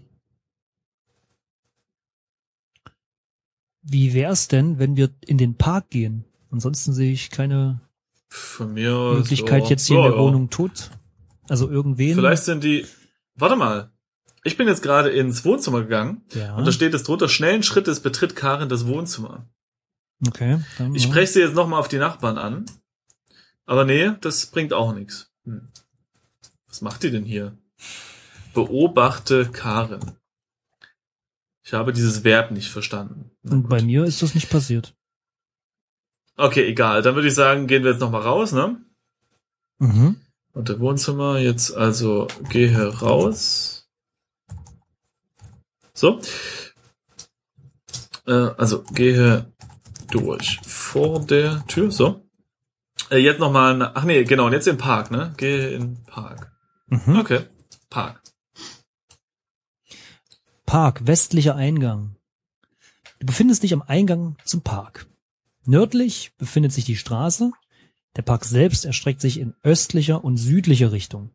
[3.83, 6.25] wie wär's denn, wenn wir in den Park gehen?
[6.51, 7.81] Ansonsten sehe ich keine
[8.29, 9.15] Von mir.
[9.15, 9.71] Möglichkeit, ja.
[9.71, 10.27] jetzt hier Ja, in der ja.
[10.27, 10.91] Wohnung tot.
[11.49, 12.15] Also irgendwen.
[12.15, 12.87] Vielleicht sind die.
[13.35, 13.91] Warte mal.
[14.45, 16.57] Ich bin jetzt gerade ins Wohnzimmer gegangen Ja.
[16.57, 19.47] und da steht es drunter, schnellen Schrittes betritt Karen das Wohnzimmer.
[20.27, 20.61] Okay.
[20.79, 22.67] Dann, Ich spreche sie jetzt nochmal auf die Nachbarn an.
[23.67, 25.31] Aber nee, das bringt auch nichts.
[25.45, 25.69] Hm.
[26.67, 27.57] Was macht die denn hier?
[28.55, 30.19] Beobachte Karen.
[31.63, 33.31] Ich habe dieses Verb nicht verstanden.
[33.43, 34.95] Und bei mir ist das nicht passiert.
[36.37, 37.03] Okay, egal.
[37.03, 38.81] Dann würde ich sagen, gehen wir jetzt nochmal raus, ne?
[39.79, 40.17] Mhm.
[40.53, 43.89] Und der Wohnzimmer jetzt also gehe raus.
[45.93, 46.21] So.
[48.27, 49.53] Äh, also gehe
[50.11, 51.91] durch vor der Tür.
[51.91, 52.25] So.
[53.11, 53.93] Äh, jetzt nochmal.
[53.95, 54.47] Ach nee, genau.
[54.47, 55.33] Und jetzt im Park, ne?
[55.37, 56.53] Gehe in den Park.
[56.87, 57.17] Mhm.
[57.17, 57.41] Okay.
[57.91, 58.23] Park.
[60.67, 62.17] Park, westlicher Eingang.
[63.21, 65.07] Du befindest dich am Eingang zum Park.
[65.65, 67.53] Nördlich befindet sich die Straße.
[68.17, 71.31] Der Park selbst erstreckt sich in östlicher und südlicher Richtung.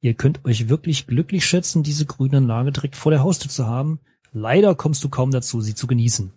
[0.00, 4.00] Ihr könnt euch wirklich glücklich schätzen, diese Grünanlage direkt vor der Haustür zu haben.
[4.32, 6.32] Leider kommst du kaum dazu, sie zu genießen.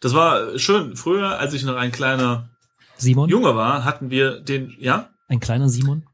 [0.00, 0.96] Das war schön.
[0.96, 2.48] Früher, als ich noch ein kleiner
[2.96, 3.28] Simon?
[3.28, 5.10] Junge war, hatten wir den, ja?
[5.28, 6.04] Ein kleiner Simon?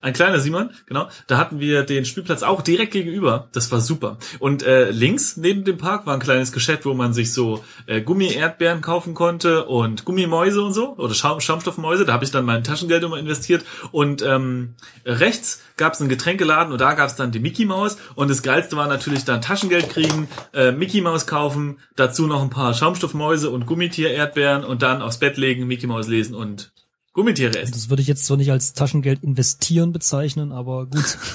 [0.00, 1.08] Ein kleiner Simon, genau.
[1.26, 3.48] Da hatten wir den Spielplatz auch direkt gegenüber.
[3.52, 4.18] Das war super.
[4.38, 8.00] Und äh, links neben dem Park war ein kleines Geschäft, wo man sich so äh,
[8.00, 12.04] Gummi-Erdbeeren kaufen konnte und Gummimäuse und so oder Schaum Schaumstoffmäuse.
[12.04, 13.64] Da habe ich dann mein Taschengeld immer investiert.
[13.90, 17.96] Und ähm, rechts gab es einen Getränkeladen und da gab es dann die Mickey Maus.
[18.14, 22.50] Und das Geilste war natürlich dann Taschengeld kriegen, äh, Mickey Maus kaufen, dazu noch ein
[22.50, 26.70] paar Schaumstoffmäuse und Gummitier-Erdbeeren und dann aufs Bett legen, Mickey Maus lesen und
[27.18, 27.72] Gummitiere essen.
[27.72, 31.18] Das würde ich jetzt zwar nicht als Taschengeld investieren bezeichnen, aber gut.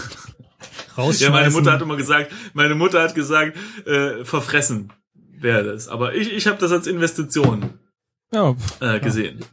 [1.17, 5.87] Ja, meine Mutter hat immer gesagt, meine Mutter hat gesagt, äh, verfressen wäre das.
[5.87, 7.79] Aber ich, ich habe das als Investition
[8.31, 9.43] ja, äh, gesehen.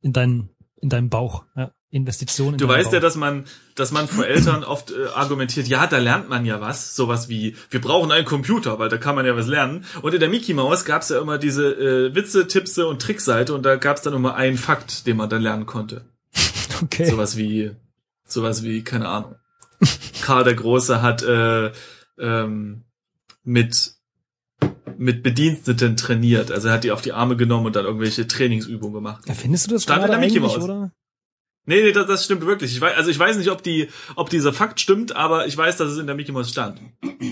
[0.00, 1.44] in deinen in deinem Bauch.
[1.54, 1.70] Ja.
[1.92, 2.54] Investitionen.
[2.54, 3.02] in Du weißt ja, Bauch.
[3.02, 6.96] dass man, dass man vor Eltern oft äh, argumentiert, ja, da lernt man ja was,
[6.96, 9.84] sowas wie, wir brauchen einen Computer, weil da kann man ja was lernen.
[10.00, 13.64] Und in der Mickey Maus gab's ja immer diese äh, Witze, Tippse und Trickseite und
[13.64, 16.06] da gab's dann immer einen Fakt, den man dann lernen konnte.
[16.82, 17.04] okay.
[17.04, 17.72] Sowas wie,
[18.26, 19.36] sowas wie, keine Ahnung.
[20.22, 21.72] Karl der Große hat äh,
[22.18, 22.84] ähm,
[23.44, 23.92] mit
[24.98, 26.52] mit Bediensteten trainiert.
[26.52, 29.24] Also er hat die auf die Arme genommen und dann irgendwelche Trainingsübungen gemacht.
[29.26, 30.58] Ja, findest du das Stand in der Mickey Maus.
[30.58, 30.92] oder?
[31.64, 32.72] Nee, nee, das, das stimmt wirklich.
[32.72, 35.76] Ich weiß, also ich weiß nicht, ob die, ob dieser Fakt stimmt, aber ich weiß,
[35.76, 36.80] dass es in der Mickey Maus stand.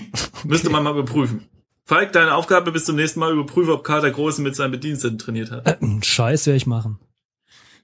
[0.45, 1.49] Müsste man mal überprüfen.
[1.83, 5.17] Falk, deine Aufgabe bis zum nächsten Mal überprüfe, ob Karl der Große mit seinen Bediensteten
[5.17, 5.67] trainiert hat.
[5.67, 6.99] Äh, Scheiß werde ich machen.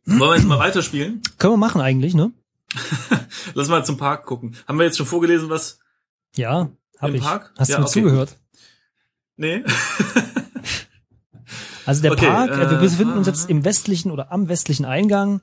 [0.06, 1.22] Wollen wir jetzt mal weiterspielen?
[1.38, 2.32] Können wir machen eigentlich, ne?
[3.54, 4.56] Lass mal zum Park gucken.
[4.68, 5.80] Haben wir jetzt schon vorgelesen, was?
[6.36, 7.22] Ja, hab Im ich.
[7.22, 7.52] Park?
[7.58, 7.94] Hast Ja, du mir okay.
[8.00, 8.38] zugehört?
[9.36, 9.64] Nee?
[11.86, 14.84] Also der Okay, Park, äh, wir äh, befinden uns jetzt im westlichen oder am westlichen
[14.84, 15.40] Eingang.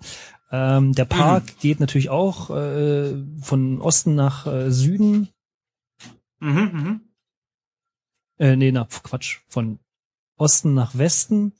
[0.57, 1.59] Ähm, der Park Mhm.
[1.61, 5.29] geht natürlich auch äh, von Osten nach äh, Süden.
[6.38, 7.01] mhm, mhm.
[8.38, 9.40] Äh, nee, na, Quatsch.
[9.49, 9.81] Von
[10.37, 11.53] Osten nach Westen.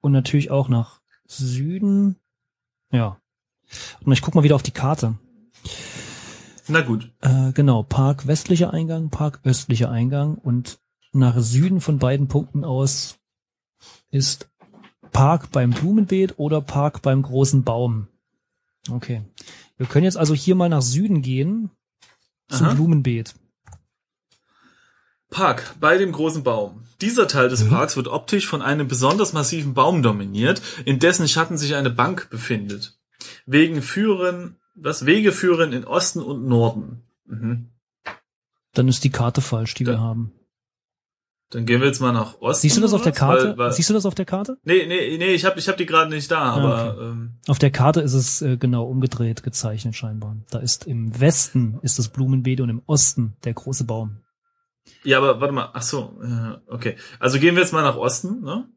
[0.00, 2.16] Und natürlich auch nach Süden.
[2.90, 3.20] Ja.
[4.00, 5.18] Und ich guck mal wieder auf die Karte.
[6.68, 7.12] Na gut.
[7.20, 10.78] Äh, genau, Park westlicher Eingang, Park östlicher Eingang und
[11.12, 13.18] nach Süden von beiden Punkten aus
[14.10, 14.48] ist
[15.16, 18.08] Park beim Blumenbeet oder Park beim großen Baum.
[18.90, 19.22] Okay.
[19.78, 21.70] Wir können jetzt also hier mal nach Süden gehen
[22.48, 22.74] zum Aha.
[22.74, 23.34] Blumenbeet.
[25.30, 26.84] Park bei dem großen Baum.
[27.00, 27.70] Dieser Teil des Mhm.
[27.70, 32.28] Parks wird optisch von einem besonders massiven Baum dominiert, in dessen Schatten sich eine Bank
[32.30, 32.98] befindet.
[33.46, 37.02] Wegen führen, was Wege führen in Osten und Norden.
[37.24, 37.70] Mhm.
[38.74, 40.32] Dann ist die Karte falsch, die wir Da- haben.
[41.50, 42.62] Dann gehen wir jetzt mal nach Osten.
[42.62, 43.12] Siehst du das auf der?
[43.12, 43.50] Karte?
[43.50, 44.58] Weil, weil, Siehst du das auf der Karte?
[44.64, 47.04] nee, nee, nee, ich hab, ich hab die gerade nicht da, aber okay.
[47.04, 50.36] ähm, Auf der Karte ist es äh, genau umgedreht gezeichnet scheinbar.
[50.50, 54.22] Da ist im Westen ist das Blumenbeet und im Osten der große Baum.
[55.04, 56.96] ja, aber warte mal, ach so, äh, okay.
[57.20, 58.68] Also gehen wir jetzt mal nach Osten, ne?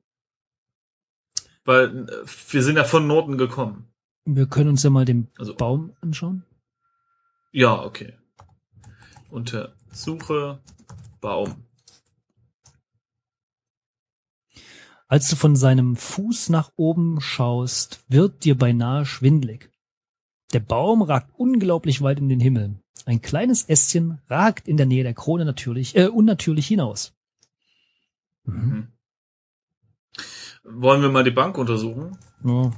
[1.65, 3.91] Weil äh, wir sind ja von Norden gekommen.
[4.25, 6.43] Wir können uns ja mal den Also Baum anschauen.
[7.51, 8.13] Ja, okay.
[9.31, 10.59] Untersuche
[11.19, 11.65] Baum.
[15.11, 19.71] Als du von seinem Fuß nach oben schaust, wird dir beinahe schwindlig.
[20.53, 22.79] Der Baum ragt unglaublich weit in den Himmel.
[23.07, 27.15] Ein kleines Ästchen ragt in der Nähe der Krone natürlich, äh, unnatürlich hinaus.
[28.43, 28.53] Mhm.
[28.55, 28.87] Mhm.
[30.63, 32.15] Wollen wir mal die Bank untersuchen?
[32.43, 32.71] Ja.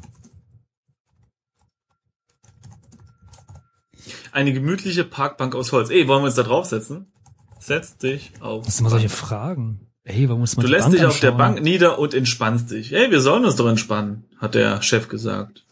[4.31, 5.89] Eine gemütliche Parkbank aus Holz.
[5.89, 7.11] Ey, wollen wir uns da draufsetzen?
[7.59, 8.65] Setz dich auf.
[8.65, 9.09] Das sind immer solche.
[9.09, 9.90] Fragen.
[10.03, 11.53] Ey, warum muss man Du lässt Bank dich auf der anschauen?
[11.55, 12.91] Bank nieder und entspannst dich.
[12.93, 15.65] Ey, wir sollen uns doch entspannen, hat der Chef gesagt.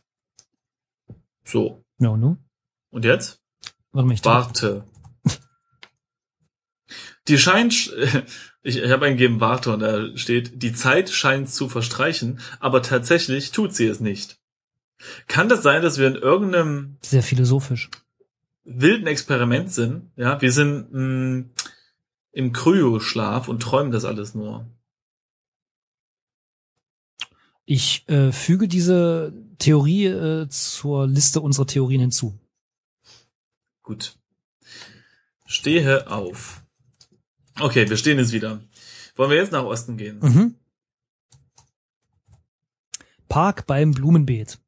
[1.44, 1.84] So.
[1.98, 2.38] Ja, und nun?
[2.92, 3.42] Und jetzt?
[3.92, 4.86] Warte mal, ich Warte.
[7.28, 8.24] Die scheint, sch-
[8.64, 13.52] ich, ich habe eingegeben Warte und da steht, die Zeit scheint zu verstreichen, aber tatsächlich
[13.52, 14.38] tut sie es nicht.
[15.28, 17.90] Kann das sein, dass wir in irgendeinem Sehr philosophisch.
[18.64, 20.12] wilden Experiment sind?
[20.18, 21.46] Ja, wir sind mh,
[22.32, 24.66] im Kryoschlaf und träumen das alles nur.
[27.66, 32.40] Ich äh, füge diese Theorie äh, zur Liste unserer Theorien hinzu.
[33.84, 34.18] Gut.
[35.46, 36.64] Stehe auf.
[37.60, 38.64] Okay, wir stehen jetzt wieder.
[39.16, 40.20] Wollen wir jetzt nach Osten gehen?
[40.20, 40.56] Mhm.
[43.28, 44.60] Park beim Blumenbeet.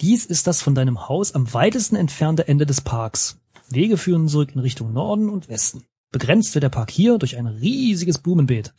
[0.00, 3.38] Dies ist das von deinem Haus am weitesten entfernte Ende des Parks.
[3.68, 5.84] Wege führen zurück in Richtung Norden und Westen.
[6.14, 8.72] Begrenzt wird der Park hier durch ein riesiges Blumenbeet.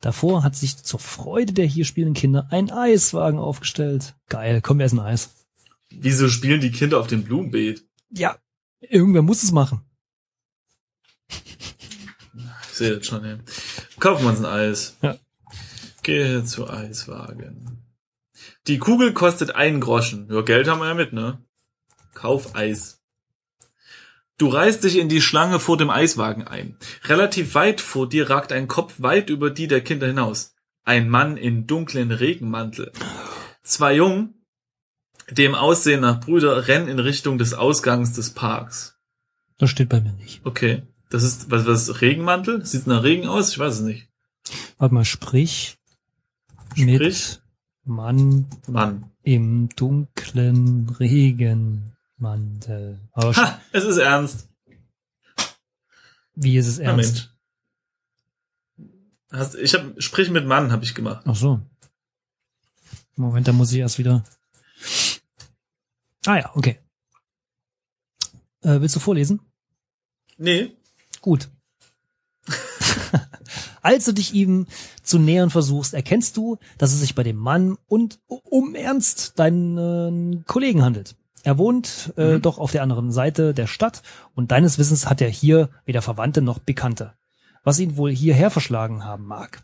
[0.00, 4.14] Davor hat sich zur Freude der hier spielenden Kinder ein Eiswagen aufgestellt.
[4.30, 5.28] Geil, komm, wir essen Eis.
[5.90, 7.84] Wieso spielen die Kinder auf dem Blumenbeet?
[8.08, 8.38] Ja,
[8.80, 9.82] irgendwer muss es machen.
[11.28, 13.36] Ich sehe das schon, ja.
[13.98, 14.96] Kaufen wir uns ein Eis.
[15.02, 15.18] Ja.
[16.02, 17.84] Gehe zu Eiswagen.
[18.68, 20.32] Die Kugel kostet einen Groschen.
[20.32, 21.44] Ja, Geld haben wir ja mit, ne?
[22.14, 22.99] Kauf Eis.
[24.40, 26.74] Du reißt dich in die Schlange vor dem Eiswagen ein.
[27.04, 30.54] Relativ weit vor dir ragt ein Kopf weit über die der Kinder hinaus.
[30.82, 32.90] Ein Mann in dunklen Regenmantel.
[33.62, 34.46] Zwei Jungen,
[35.30, 38.98] dem Aussehen nach Brüder, rennen in Richtung des Ausgangs des Parks.
[39.58, 40.40] Das steht bei mir nicht.
[40.46, 40.84] Okay.
[41.10, 42.64] Das ist, was, was, Regenmantel?
[42.64, 43.50] Sieht nach Regen aus?
[43.50, 44.08] Ich weiß es nicht.
[44.78, 45.76] Warte mal, sprich,
[46.72, 46.88] Sprich.
[46.88, 47.42] mit
[47.84, 49.10] Mann Mann.
[49.22, 50.88] im dunklen
[52.20, 53.00] Regenmantel.
[53.12, 54.48] Aber Ha, es ist ernst.
[56.34, 57.34] wie ist es ernst?
[59.32, 61.22] Hast, ich hab, sprich mit Mann, habe ich gemacht.
[61.26, 61.60] Ach so.
[63.16, 64.24] Moment, da muss ich erst wieder.
[66.26, 66.78] Ah ja, okay.
[68.62, 69.40] Äh, willst du vorlesen?
[70.36, 70.76] Nee.
[71.20, 71.48] Gut.
[73.82, 74.66] Als du dich ihm
[75.02, 80.38] zu nähern versuchst, erkennst du, dass es sich bei dem Mann und um Ernst, deinen
[80.38, 81.16] äh, Kollegen handelt.
[81.42, 82.42] Er wohnt äh, Mhm.
[82.42, 84.02] doch auf der anderen Seite der Stadt
[84.34, 87.14] und deines Wissens hat er hier weder Verwandte noch Bekannte.
[87.64, 89.62] Was ihn wohl hierher verschlagen haben mag.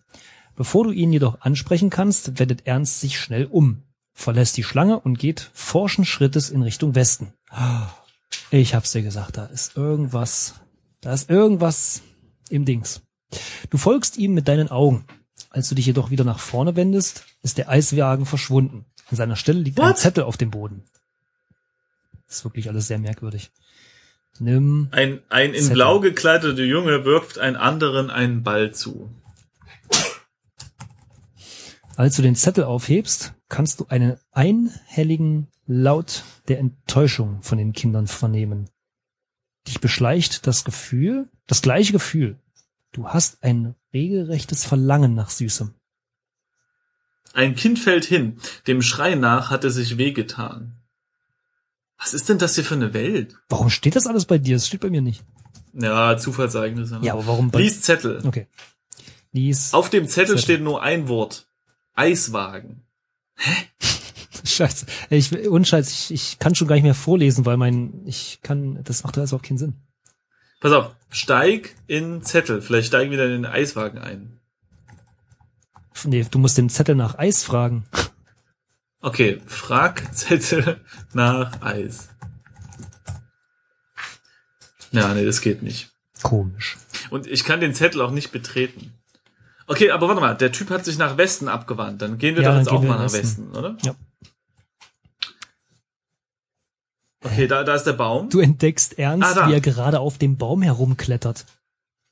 [0.54, 3.82] Bevor du ihn jedoch ansprechen kannst, wendet Ernst sich schnell um,
[4.14, 7.32] verlässt die Schlange und geht forschen Schrittes in Richtung Westen.
[8.50, 10.54] Ich hab's dir gesagt, da ist irgendwas,
[11.00, 12.02] da ist irgendwas
[12.48, 13.02] im Dings.
[13.70, 15.04] Du folgst ihm mit deinen Augen.
[15.50, 18.86] Als du dich jedoch wieder nach vorne wendest, ist der Eiswagen verschwunden.
[19.10, 19.98] An seiner Stelle liegt ein What?
[19.98, 20.84] Zettel auf dem Boden.
[22.26, 23.50] Das ist wirklich alles sehr merkwürdig.
[24.38, 25.74] Nimm, Ein, ein in Zettel.
[25.74, 29.10] blau gekleideter Junge wirft einen anderen einen Ball zu.
[31.96, 38.06] als du den Zettel aufhebst, kannst du einen einhelligen Laut der Enttäuschung von den Kindern
[38.06, 38.68] vernehmen.
[39.66, 42.38] Dich beschleicht das Gefühl, das gleiche Gefühl.
[42.92, 45.74] Du hast ein regelrechtes Verlangen nach Süßem.
[47.32, 48.38] Ein Kind fällt hin.
[48.66, 50.76] Dem Schrei nach hat er sich wehgetan.
[51.98, 53.36] Was ist denn das hier für eine Welt?
[53.48, 54.56] Warum steht das alles bei dir?
[54.56, 55.24] Das steht bei mir nicht.
[55.72, 57.00] Ja, Zufallseignisse.
[57.02, 58.22] Ja, aber warum bei Lies Zettel.
[58.24, 58.46] Okay.
[59.32, 59.74] Lies.
[59.74, 60.42] Auf dem Zettel Zettel.
[60.42, 61.46] steht nur ein Wort.
[61.94, 62.82] Eiswagen.
[64.44, 64.86] Scheiße.
[65.10, 68.82] Ey, Ich, unscheiß, ich, ich kann schon gar nicht mehr vorlesen, weil mein, ich kann,
[68.84, 69.74] das macht alles auch keinen Sinn.
[70.60, 72.62] Pass auf, steig in Zettel.
[72.62, 74.40] Vielleicht steigen wir dann in den Eiswagen ein.
[76.04, 77.84] Nee, du musst den Zettel nach Eis fragen.
[79.06, 80.80] Okay, frag Zettel
[81.12, 82.08] nach Eis.
[84.90, 85.90] Ja, nee, das geht nicht.
[86.24, 86.76] Komisch.
[87.10, 88.92] Und ich kann den Zettel auch nicht betreten.
[89.68, 92.02] Okay, aber warte mal, der Typ hat sich nach Westen abgewandt.
[92.02, 93.52] Dann gehen wir Ja, doch jetzt auch mal nach Westen.
[93.52, 93.76] Westen, oder?
[93.84, 93.94] Ja.
[97.22, 98.28] Okay, da, da ist der Baum.
[98.28, 101.46] Du entdeckst Ernst, Ah, wie er gerade auf dem Baum herumklettert.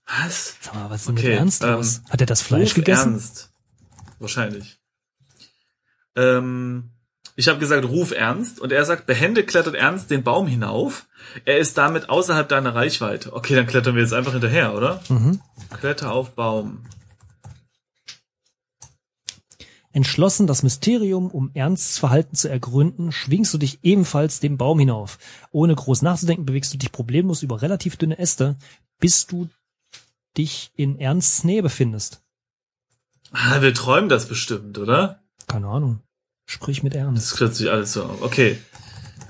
[0.06, 0.58] Was?
[0.60, 2.02] Sag mal, was ist denn Okay, mit Ernst ähm, los?
[2.08, 3.14] Hat er das Fleisch gegessen?
[3.14, 3.50] Ernst.
[4.20, 4.78] Wahrscheinlich.
[6.16, 6.90] Ähm,
[7.36, 11.06] ich habe gesagt, ruf Ernst und er sagt, behende klettert Ernst den Baum hinauf.
[11.44, 13.32] Er ist damit außerhalb deiner Reichweite.
[13.32, 15.02] Okay, dann klettern wir jetzt einfach hinterher, oder?
[15.08, 15.40] Mhm.
[15.80, 16.84] Kletter auf Baum.
[19.92, 25.18] Entschlossen, das Mysterium um Ernsts Verhalten zu ergründen, schwingst du dich ebenfalls den Baum hinauf.
[25.52, 28.56] Ohne groß nachzudenken, bewegst du dich problemlos über relativ dünne Äste,
[28.98, 29.48] bis du
[30.36, 32.22] dich in Ernsts Nähe befindest.
[33.32, 35.22] Ah, wir träumen das bestimmt, oder?
[35.46, 36.00] Keine Ahnung.
[36.46, 37.32] Sprich mit Ernst.
[37.32, 38.22] Das kürzt sich alles so auf.
[38.22, 38.58] Okay.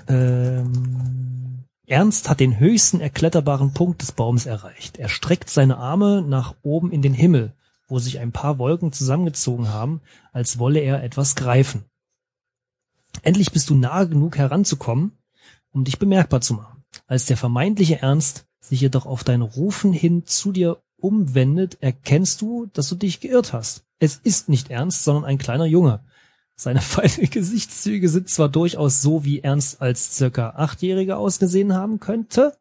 [0.07, 4.97] Ähm, Ernst hat den höchsten erkletterbaren Punkt des Baums erreicht.
[4.97, 7.53] Er streckt seine Arme nach oben in den Himmel,
[7.87, 10.01] wo sich ein paar Wolken zusammengezogen haben,
[10.33, 11.85] als wolle er etwas greifen.
[13.21, 15.17] Endlich bist du nahe genug heranzukommen,
[15.71, 16.83] um dich bemerkbar zu machen.
[17.07, 22.65] Als der vermeintliche Ernst sich jedoch auf dein Rufen hin zu dir umwendet, erkennst du,
[22.73, 23.83] dass du dich geirrt hast.
[23.99, 26.03] Es ist nicht Ernst, sondern ein kleiner Junge.
[26.55, 32.55] Seine feinen Gesichtszüge sind zwar durchaus so, wie Ernst als circa Achtjähriger ausgesehen haben könnte,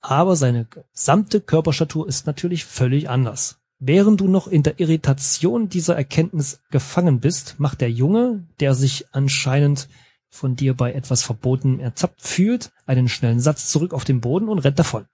[0.00, 3.58] aber seine gesamte Körperstatur ist natürlich völlig anders.
[3.78, 9.06] Während du noch in der Irritation dieser Erkenntnis gefangen bist, macht der Junge, der sich
[9.12, 9.88] anscheinend
[10.30, 14.60] von dir bei etwas Verbotenem ertappt fühlt, einen schnellen Satz zurück auf den Boden und
[14.60, 15.06] rennt davon.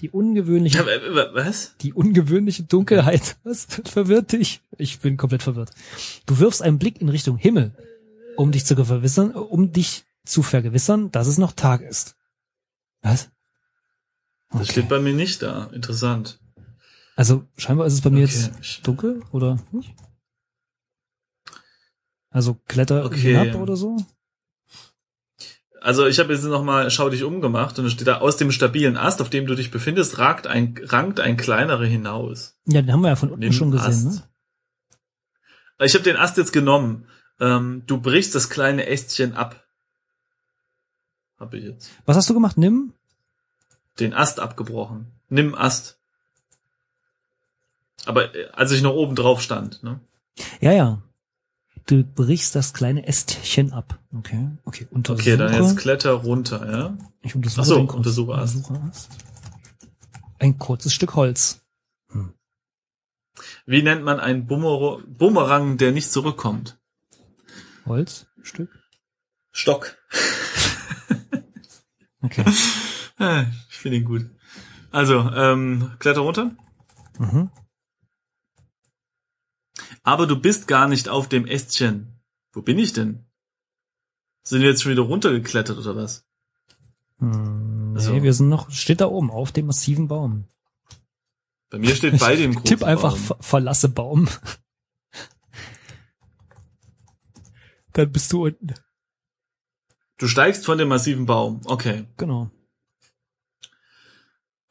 [0.00, 1.76] Die ungewöhnliche äh, äh, Was?
[1.80, 3.36] die ungewöhnliche Dunkelheit.
[3.44, 4.60] Was verwirrt dich?
[4.76, 5.70] Ich bin komplett verwirrt.
[6.26, 7.72] Du wirfst einen Blick in Richtung Himmel,
[8.36, 12.16] um dich zu vergewissern, um dich zu vergewissern, dass es noch Tag ist.
[13.02, 13.30] Was?
[14.50, 14.72] Das Okay.
[14.72, 15.66] steht bei mir nicht da.
[15.72, 16.38] Interessant.
[17.16, 18.80] Also scheinbar ist es bei mir jetzt Okay.
[18.82, 19.94] dunkel oder nicht?
[22.30, 23.16] Also kletter Okay.
[23.36, 23.96] hinab oder so?
[25.84, 28.96] Also ich habe jetzt nochmal Schau dich umgemacht und da steht da, aus dem stabilen
[28.96, 32.56] Ast, auf dem du dich befindest, ragt ein, rankt ein kleinerer hinaus.
[32.64, 34.22] Ja, den haben wir ja von unten schon gesehen, ne?
[35.80, 37.06] Ich habe den Ast jetzt genommen.
[37.38, 39.62] Ähm, du brichst das kleine Ästchen ab.
[41.38, 41.90] habe ich jetzt.
[42.06, 42.56] Was hast du gemacht?
[42.56, 42.94] Nimm?
[44.00, 45.08] Den Ast abgebrochen.
[45.28, 45.98] Nimm Ast.
[48.06, 50.00] Aber äh, als ich noch oben drauf stand, ne?
[50.62, 51.02] Ja, ja.
[51.86, 53.98] Du brichst das kleine Ästchen ab.
[54.16, 54.86] Okay, okay.
[54.90, 55.20] Untersuche.
[55.34, 56.96] Okay, dann jetzt kletter runter, ja?
[57.22, 58.56] Ich untersuche Ach so, den untersuche Ast.
[58.56, 59.10] Untersuche Ast.
[60.38, 61.60] Ein kurzes Stück Holz.
[63.66, 66.78] Wie nennt man einen Bumer Bumerang, der nicht zurückkommt?
[67.86, 68.70] Holzstück?
[69.52, 69.96] Stock.
[72.22, 72.44] Okay.
[73.18, 74.28] Ah, Ich finde ihn gut.
[74.90, 76.50] Also, ähm, kletter runter.
[77.18, 77.50] Mhm.
[80.04, 82.20] Aber du bist gar nicht auf dem Ästchen.
[82.52, 83.24] Wo bin ich denn?
[84.44, 86.24] Sind wir jetzt schon wieder runtergeklettert oder was?
[87.18, 90.46] Hm, Nee, Also- wir sind noch, steht da oben, auf dem massiven Baum.
[91.70, 93.20] Bei mir steht bei dem großen Tipp einfach, Baum.
[93.20, 94.28] ver verlasse Baum.
[97.92, 98.74] Dann bist du unten.
[100.18, 101.60] Du steigst von dem massiven Baum.
[101.64, 102.06] Okay.
[102.16, 102.50] Genau.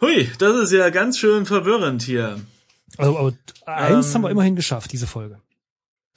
[0.02, 2.42] Hui, das ist ja ganz schön verwirrend hier.
[2.98, 3.34] Also, aber
[3.66, 5.42] eins Ähm, haben wir immerhin geschafft, diese Folge.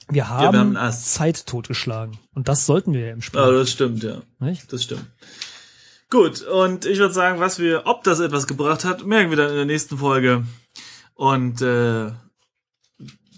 [0.09, 1.13] Wir wir haben, haben einen Ast.
[1.13, 2.17] Zeit totgeschlagen.
[2.33, 3.39] Und das sollten wir ja im Spiel.
[3.39, 4.21] Ah, das stimmt, ja.
[4.39, 4.71] nicht?
[4.71, 5.05] Das stimmt.
[6.09, 9.49] Gut, und ich würde sagen, was wir, ob das etwas gebracht hat, merken wir dann
[9.49, 10.45] in der nächsten Folge.
[11.15, 12.11] Und äh,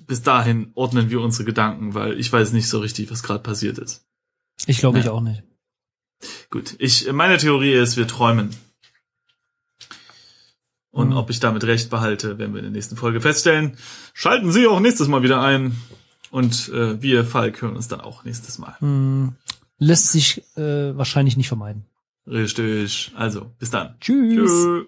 [0.05, 3.79] bis dahin ordnen wir unsere Gedanken, weil ich weiß nicht so richtig, was gerade passiert
[3.79, 4.05] ist.
[4.67, 5.03] Ich glaube Ja.
[5.05, 5.41] ich auch nicht.
[6.51, 8.55] Gut, ich meine Theorie ist, wir träumen.
[10.91, 11.17] Und Mhm.
[11.17, 13.77] ob ich damit recht behalte, werden wir in der nächsten Folge feststellen.
[14.13, 15.75] Schalten Sie auch nächstes Mal wieder ein.
[16.31, 18.75] Und äh, wir, Falk, hören uns dann auch nächstes Mal.
[18.79, 19.33] Hm,
[19.77, 21.85] lässt sich äh, wahrscheinlich nicht vermeiden.
[22.27, 23.11] Richtig.
[23.15, 23.95] Also, bis dann.
[23.99, 24.35] Tschüss.
[24.51, 24.85] Tschüss.